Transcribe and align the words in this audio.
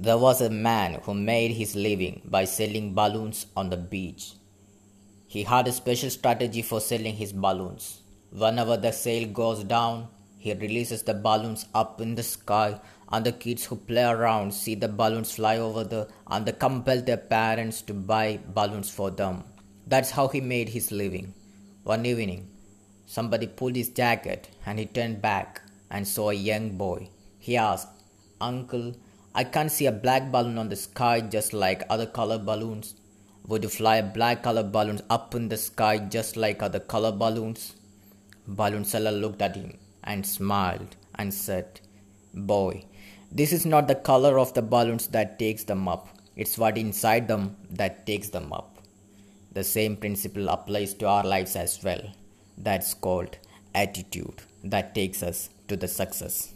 There 0.00 0.16
was 0.16 0.40
a 0.40 0.48
man 0.48 1.00
who 1.02 1.12
made 1.12 1.50
his 1.50 1.74
living 1.74 2.22
by 2.24 2.44
selling 2.44 2.94
balloons 2.94 3.46
on 3.56 3.68
the 3.68 3.76
beach. 3.76 4.34
He 5.26 5.42
had 5.42 5.66
a 5.66 5.72
special 5.72 6.08
strategy 6.08 6.62
for 6.62 6.80
selling 6.80 7.16
his 7.16 7.32
balloons. 7.32 8.02
Whenever 8.30 8.76
the 8.76 8.92
sale 8.92 9.26
goes 9.28 9.64
down, 9.64 10.06
he 10.38 10.52
releases 10.52 11.02
the 11.02 11.14
balloons 11.14 11.66
up 11.74 12.00
in 12.00 12.14
the 12.14 12.22
sky, 12.22 12.80
and 13.10 13.26
the 13.26 13.32
kids 13.32 13.64
who 13.64 13.74
play 13.74 14.04
around 14.04 14.54
see 14.54 14.76
the 14.76 14.86
balloons 14.86 15.32
fly 15.34 15.58
over 15.58 15.82
the 15.82 16.06
and 16.28 16.46
they 16.46 16.52
compel 16.52 17.02
their 17.02 17.16
parents 17.16 17.82
to 17.82 17.92
buy 17.92 18.38
balloons 18.54 18.90
for 18.90 19.10
them. 19.10 19.42
That's 19.84 20.12
how 20.12 20.28
he 20.28 20.40
made 20.40 20.68
his 20.68 20.92
living. 20.92 21.34
One 21.82 22.06
evening, 22.06 22.48
somebody 23.06 23.48
pulled 23.48 23.74
his 23.74 23.88
jacket 23.88 24.48
and 24.64 24.78
he 24.78 24.86
turned 24.86 25.20
back 25.20 25.60
and 25.90 26.06
saw 26.06 26.30
a 26.30 26.34
young 26.34 26.76
boy. 26.76 27.08
He 27.40 27.56
asked, 27.56 27.88
Uncle, 28.40 28.94
I 29.38 29.44
can't 29.44 29.70
see 29.70 29.86
a 29.86 29.92
black 29.92 30.32
balloon 30.32 30.58
on 30.58 30.68
the 30.68 30.74
sky 30.74 31.20
just 31.20 31.52
like 31.52 31.84
other 31.88 32.06
color 32.06 32.38
balloons. 32.38 32.96
Would 33.46 33.62
you 33.62 33.68
fly 33.68 33.98
a 33.98 34.02
black 34.02 34.42
color 34.42 34.64
balloons 34.64 35.02
up 35.08 35.32
in 35.32 35.48
the 35.48 35.56
sky 35.56 35.98
just 35.98 36.36
like 36.36 36.60
other 36.60 36.80
color 36.80 37.12
balloons? 37.12 37.76
Balloon 38.48 38.84
seller 38.84 39.12
looked 39.12 39.40
at 39.40 39.54
him 39.54 39.78
and 40.02 40.26
smiled 40.26 40.96
and 41.14 41.32
said, 41.32 41.80
Boy, 42.34 42.86
this 43.30 43.52
is 43.52 43.64
not 43.64 43.86
the 43.86 43.94
color 43.94 44.40
of 44.40 44.54
the 44.54 44.62
balloons 44.74 45.06
that 45.06 45.38
takes 45.38 45.62
them 45.62 45.86
up. 45.86 46.08
It's 46.34 46.58
what 46.58 46.76
inside 46.76 47.28
them 47.28 47.58
that 47.70 48.06
takes 48.06 48.30
them 48.30 48.52
up. 48.52 48.78
The 49.52 49.62
same 49.62 49.96
principle 49.96 50.48
applies 50.48 50.94
to 50.94 51.06
our 51.06 51.22
lives 51.22 51.54
as 51.54 51.80
well. 51.84 52.02
That's 52.56 52.92
called 52.92 53.38
attitude 53.72 54.42
that 54.64 54.96
takes 54.96 55.22
us 55.22 55.50
to 55.68 55.76
the 55.76 55.86
success. 55.86 56.54